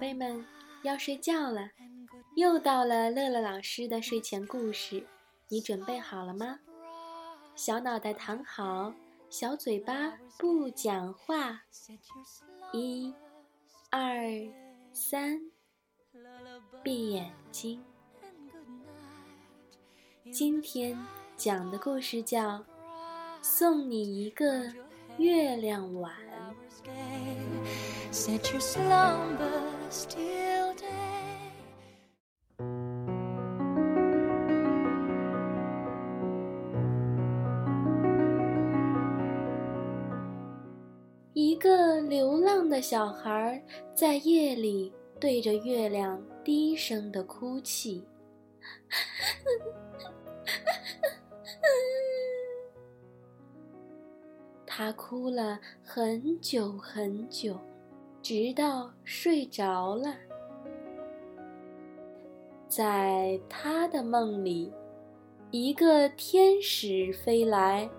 [0.00, 0.42] 宝贝们
[0.82, 1.68] 要睡觉了，
[2.34, 5.06] 又到了乐乐老师的睡前故事，
[5.48, 6.58] 你准备好了吗？
[7.54, 8.94] 小脑袋躺好，
[9.28, 11.64] 小嘴巴不讲话。
[12.72, 13.12] 一、
[13.90, 14.24] 二、
[14.94, 15.38] 三，
[16.82, 17.84] 闭眼睛。
[20.32, 20.98] 今天
[21.36, 22.58] 讲的故事叫
[23.42, 24.64] 《送你一个
[25.18, 26.10] 月亮碗》。
[41.32, 43.60] 一个流浪的小孩
[43.92, 48.06] 在夜里对着月亮低声的哭泣。
[54.64, 57.58] 他哭了很久很久，
[58.32, 60.14] 直到睡着了。
[62.68, 64.72] 在他的梦里，
[65.50, 67.90] 一个天使飞来，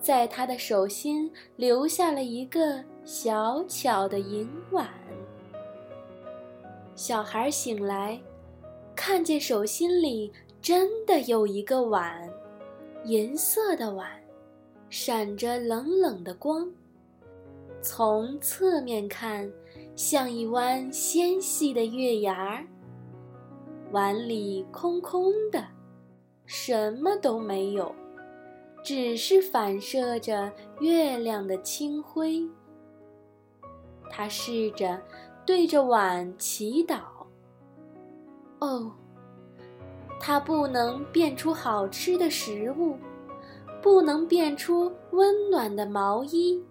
[0.00, 4.88] 在他的手心留下了一个小巧的银碗。
[6.96, 8.18] 小孩醒来，
[8.96, 12.26] 看见手心里真的有一个碗，
[13.04, 14.10] 银色的碗。
[14.88, 16.66] 闪着冷冷的光，
[17.84, 19.52] 从侧面看，
[19.94, 22.64] 像一弯纤细的月牙儿。
[23.92, 25.62] 碗里空空的，
[26.46, 27.94] 什么都没有，
[28.82, 32.42] 只是反射着月亮的清辉。
[34.10, 34.98] 他试着
[35.44, 37.00] 对着碗祈祷。
[38.60, 38.90] 哦，
[40.18, 42.96] 他不能变出好吃的食物。
[43.82, 46.64] 不能变出温暖的毛衣，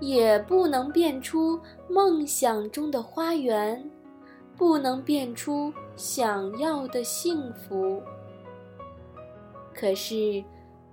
[0.00, 3.88] 也不能变出梦想中的花园，
[4.56, 8.02] 不能变出想要的幸福。
[9.74, 10.42] 可是，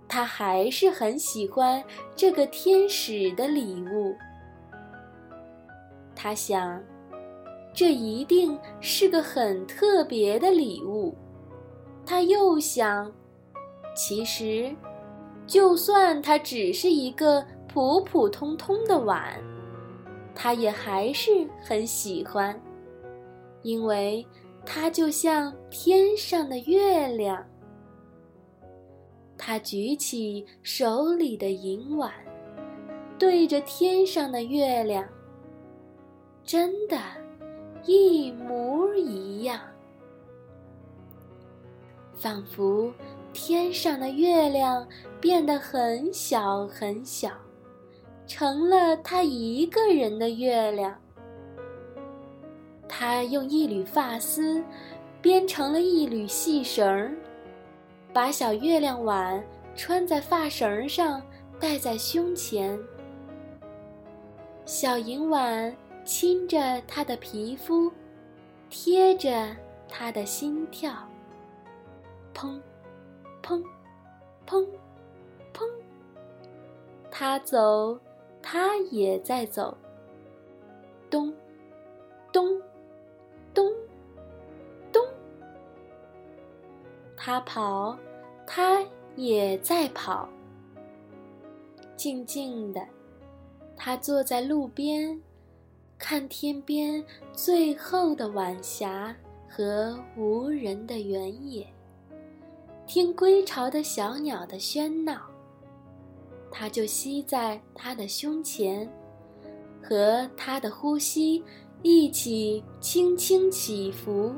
[0.07, 1.83] 他还是很喜欢
[2.15, 4.15] 这个天使的礼物。
[6.15, 6.81] 他想，
[7.73, 11.15] 这一定是个很特别的礼物。
[12.05, 13.11] 他又想，
[13.95, 14.75] 其实。
[15.45, 17.41] 就算它只是一个
[17.77, 19.39] 普普通通的碗，
[20.33, 22.59] 他也还是很喜欢，
[23.61, 24.25] 因为
[24.65, 27.45] 它就像天上的月亮。
[29.37, 32.11] 他举起手里的银碗，
[33.19, 35.07] 对着天上的月亮，
[36.43, 36.97] 真的，
[37.85, 39.61] 一模一样，
[42.15, 42.91] 仿佛。
[43.33, 44.87] 天上的月亮
[45.21, 47.29] 变得很小很小，
[48.27, 50.95] 成了他一个人的月亮。
[52.87, 54.63] 他用一缕发丝
[55.21, 57.15] 编成了一缕细绳，
[58.13, 59.43] 把小月亮碗
[59.75, 61.21] 穿在发绳上，
[61.59, 62.77] 戴在胸前。
[64.65, 67.91] 小银碗亲着他的皮肤，
[68.69, 69.55] 贴着
[69.87, 70.91] 他的心跳，
[72.35, 72.59] 砰。
[73.43, 73.63] 砰，
[74.45, 74.67] 砰，
[75.53, 75.65] 砰！
[77.09, 77.97] 他走，
[78.49, 79.77] 他也在走。
[81.09, 81.33] 咚，
[82.31, 82.61] 咚，
[83.53, 83.69] 咚，
[84.89, 85.05] 咚。
[87.17, 87.97] 他跑，
[88.45, 88.81] 他
[89.17, 90.29] 也在跑。
[91.97, 92.81] 静静的，
[93.75, 95.21] 他坐在路边，
[95.97, 97.03] 看天边
[97.33, 99.13] 最后的晚霞
[99.49, 101.67] 和无人的原野。
[102.85, 105.29] 听归巢的小鸟的喧闹，
[106.59, 108.91] 它就吸在他的胸前，
[109.79, 111.43] 和他的呼吸
[111.83, 114.33] 一起轻轻起伏，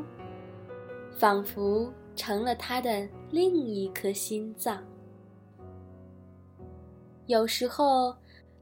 [1.18, 4.84] 仿佛成了他的另一颗心脏。
[7.28, 8.14] 有时候，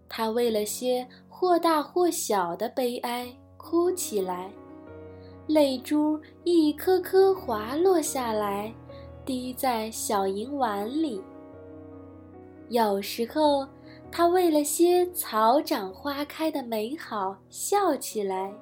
[0.07, 3.27] 他为了些或大或小的悲哀
[3.57, 4.51] 哭起来，
[5.47, 8.71] 泪珠一颗颗滑落下来。
[9.25, 11.21] 滴在小银碗里。
[12.69, 13.65] 有时候，
[14.11, 18.53] 他为了些草长花开的美好笑起来，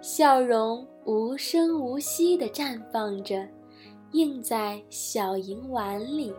[0.00, 3.46] 笑容无声无息地绽放着，
[4.12, 6.34] 映在小银碗里。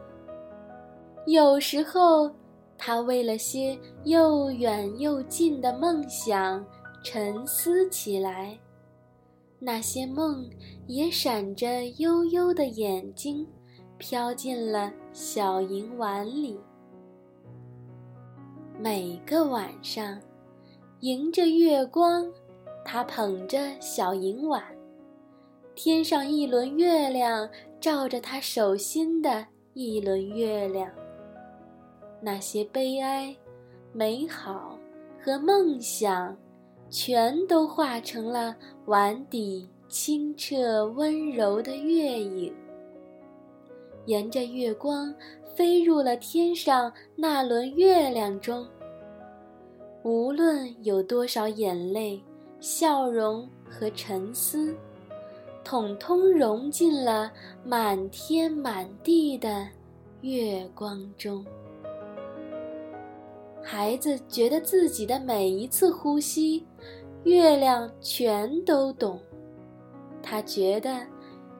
[1.25, 2.29] 有时候，
[2.77, 6.63] 他为了些又远又近的梦想
[7.03, 8.57] 沉思起来。
[9.59, 10.47] 那些梦
[10.87, 13.47] 也闪着悠悠的眼睛，
[13.97, 16.59] 飘进了小银碗里。
[18.77, 20.19] 每个晚上，
[20.99, 22.29] 迎着月光，
[22.83, 24.61] 他捧着小银碗，
[25.73, 30.91] 天上一轮月亮照着他手心的一轮月亮。
[32.19, 33.33] 那些悲哀、
[33.93, 34.77] 美好
[35.23, 36.35] 和梦想，
[36.89, 38.53] 全都化成了
[38.85, 42.53] 碗底清澈温柔的月影，
[44.05, 45.13] 沿着月光
[45.55, 48.65] 飞入了天上那轮月亮中。
[50.03, 52.21] 无论有多少眼泪。
[52.61, 54.75] 笑容和沉思，
[55.63, 57.31] 统统融进了
[57.63, 59.67] 满天满地的
[60.21, 61.45] 月光中。
[63.61, 66.65] 孩子觉得自己的每一次呼吸，
[67.23, 69.19] 月亮全都懂。
[70.23, 71.05] 他觉得，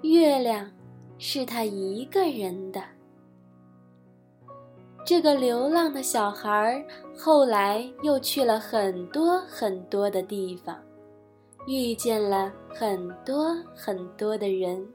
[0.01, 0.67] 月亮
[1.17, 2.81] 是他一个人的。
[5.05, 6.83] 这个流浪的小孩儿
[7.15, 10.75] 后来又去了很多很多的地方。
[11.67, 14.87] 遇见了很多很多的人，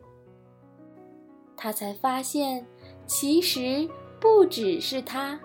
[1.56, 2.64] 他才发现，
[3.06, 3.88] 其实
[4.20, 5.36] 不只是他，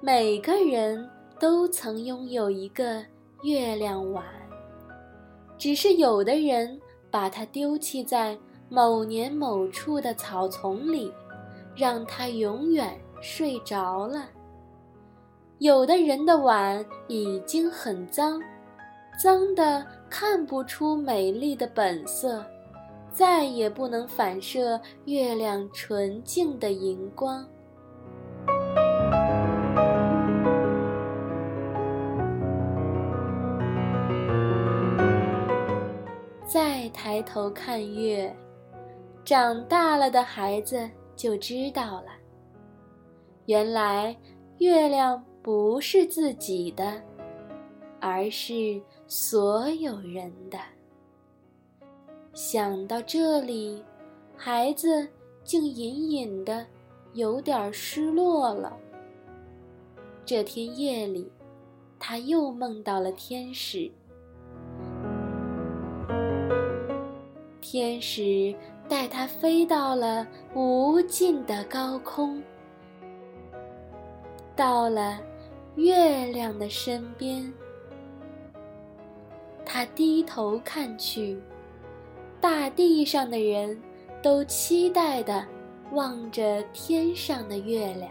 [0.00, 1.06] 每个人
[1.38, 3.04] 都曾拥有一个
[3.42, 4.24] 月亮碗，
[5.58, 6.80] 只是有的人
[7.10, 8.34] 把它丢弃在
[8.74, 11.12] 某年某处的草丛里，
[11.76, 14.22] 让它永远睡着了；
[15.58, 18.42] 有的人的碗已经很脏。
[19.22, 22.44] 脏的看不出美丽的本色，
[23.12, 27.46] 再也不能反射月亮纯净的荧光。
[36.44, 38.34] 再抬头看月，
[39.24, 42.08] 长大了的孩子就知道了，
[43.46, 44.14] 原来
[44.58, 47.02] 月亮不是自己的。
[48.06, 50.58] 而是所有人的。
[52.34, 53.82] 想到这里，
[54.36, 55.08] 孩子
[55.42, 56.66] 竟隐隐的
[57.14, 58.76] 有点失落了。
[60.26, 61.32] 这天夜里，
[61.98, 63.90] 他又梦到了天使。
[67.62, 68.54] 天使
[68.88, 72.42] 带他飞到了无尽的高空，
[74.54, 75.18] 到了
[75.74, 77.52] 月亮的身边。
[79.64, 81.40] 他低头看去，
[82.40, 83.80] 大地上的人
[84.22, 85.44] 都期待地
[85.92, 88.10] 望着天上的月亮，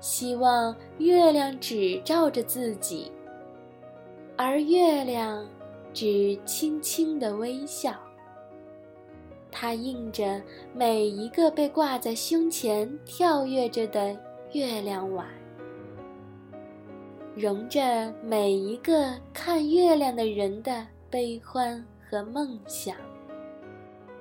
[0.00, 3.12] 希望月亮只照着自己，
[4.36, 5.46] 而月亮
[5.92, 7.92] 只轻轻地微笑。
[9.50, 10.40] 它映着
[10.74, 14.16] 每一个被挂在胸前跳跃着的
[14.52, 15.26] 月亮碗。
[17.34, 22.96] 融着每一个看月亮的人的悲欢和梦想，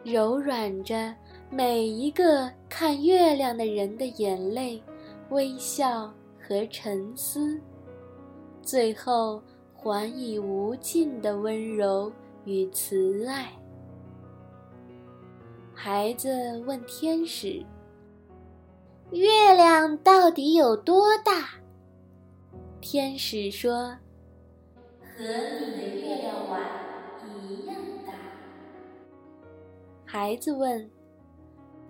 [0.04, 1.14] 柔软着
[1.50, 4.82] 每一个看月亮的人的眼泪、
[5.30, 7.60] 微笑和沉思，
[8.62, 9.42] 最后
[9.74, 12.12] 还以无尽的温柔
[12.46, 13.52] 与慈爱。
[15.80, 17.64] 孩子问天使
[19.14, 21.50] ：“月亮到底有多大？”
[22.82, 23.96] 天使说
[25.00, 26.60] ：“和你的月亮碗
[27.48, 27.76] 一样
[28.08, 28.14] 大。”
[30.04, 30.90] 孩子问：“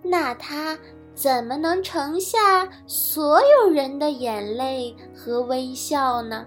[0.04, 0.78] 那它
[1.14, 6.46] 怎么能盛下所有人的眼泪和微笑呢？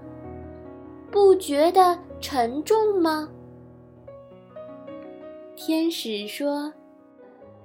[1.11, 3.27] 不觉得沉重吗？”
[5.57, 6.71] 天使说：“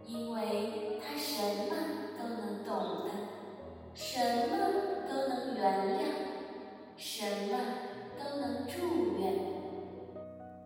[0.07, 1.77] 因为他什么
[2.19, 3.11] 都能懂得，
[3.95, 4.57] 什么
[5.09, 5.65] 都能原
[5.99, 6.03] 谅。”
[6.99, 7.59] 什么
[8.19, 9.35] 都能祝愿。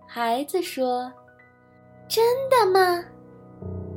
[0.06, 1.12] 孩子说
[2.06, 3.04] ：“真的吗？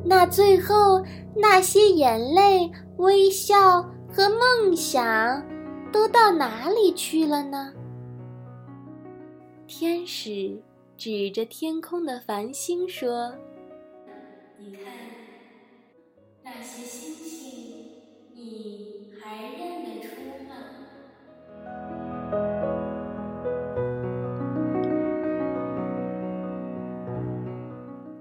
[0.03, 1.00] 那最后
[1.35, 5.45] 那些眼泪、微笑和梦想
[5.91, 7.71] 都到哪里去了呢？”
[9.67, 10.59] 天使
[10.97, 13.31] 指着天空的繁星说
[14.57, 14.85] ：“你看，
[16.45, 17.85] 那些星星，
[18.33, 20.09] 你还认得出
[20.43, 20.55] 吗？”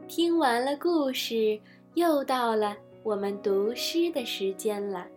[0.06, 1.58] 听完了故事，
[1.94, 5.08] 又到了我们读诗的时间了。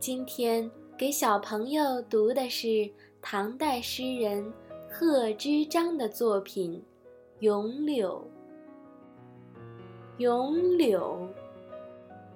[0.00, 0.68] 今天
[0.98, 2.90] 给小朋友读的是
[3.20, 4.52] 唐代诗人
[4.90, 6.72] 贺知章的作品
[7.38, 8.28] 《咏柳》。
[10.24, 11.28] 《咏柳》，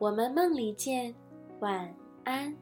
[0.00, 1.14] 我们梦里见，
[1.60, 2.56] 晚安。